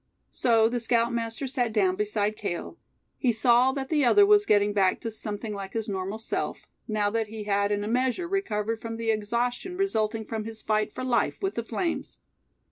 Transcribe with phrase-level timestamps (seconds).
[0.31, 2.79] So the scoutmaster sat down beside Cale.
[3.19, 7.11] He saw that the other was getting back to something like his normal self, now
[7.11, 11.03] that he had in a measure recovered from the exhaustion resulting from his fight for
[11.03, 12.17] life with the flames.